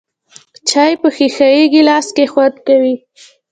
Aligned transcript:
چای 0.69 0.93
په 1.01 1.07
ښیښه 1.15 1.47
یې 1.55 1.65
ګیلاس 1.73 2.07
کې 2.15 2.25
خوند 2.31 2.55
کوي. 2.67 2.95